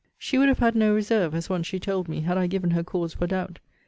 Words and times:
She 0.17 0.39
would 0.39 0.47
have 0.49 0.57
had 0.57 0.73
no 0.75 0.95
reserve, 0.95 1.35
as 1.35 1.47
once 1.47 1.67
she 1.67 1.79
told 1.79 2.07
me, 2.09 2.21
had 2.21 2.35
I 2.35 2.47
given 2.47 2.71
her 2.71 2.83
cause 2.83 3.15
of 3.21 3.29
doubt. 3.29 3.59